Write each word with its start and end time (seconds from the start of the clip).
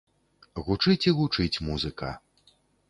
Гучыць 0.69 1.07
і 1.11 1.15
гучыць 1.21 1.61
музыка. 1.69 2.13